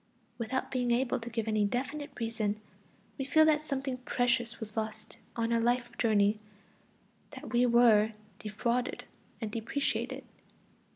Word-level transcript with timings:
Without 0.39 0.71
being 0.71 0.89
able 0.89 1.19
to 1.19 1.29
give 1.29 1.47
any 1.47 1.63
definite 1.63 2.09
reason, 2.19 2.59
we 3.19 3.23
feel 3.23 3.45
that 3.45 3.67
something 3.67 3.97
precious 3.97 4.59
was 4.59 4.75
lost 4.75 5.17
on 5.35 5.53
our 5.53 5.59
life 5.59 5.95
journey, 5.99 6.39
that 7.35 7.53
we 7.53 7.67
were 7.67 8.13
defrauded 8.39 9.03
and 9.41 9.51
depreciated. 9.51 10.23